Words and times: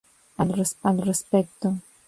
Al 0.81 0.97
respecto. 1.03 1.75